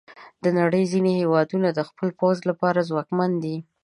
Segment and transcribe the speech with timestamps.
[0.43, 3.55] د نړۍ ځینې هیوادونه د خپل پوځ لپاره ځواکمن دي.